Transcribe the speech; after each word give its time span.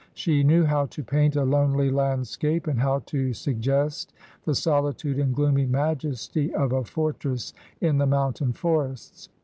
She 0.15 0.41
knew 0.41 0.63
how 0.65 0.87
to 0.87 1.03
paint 1.03 1.35
a 1.35 1.43
lonely 1.45 1.91
landscape, 1.91 2.65
and 2.65 2.79
how 2.79 3.01
to 3.05 3.33
suggest 3.33 4.13
the 4.45 4.55
solitude 4.55 5.19
and 5.19 5.31
gloomy 5.31 5.67
majesty 5.67 6.51
of 6.55 6.71
a 6.73 6.83
fortress 6.83 7.53
in 7.81 7.99
the 7.99 8.07
mountain 8.07 8.51
forests. 8.53 9.29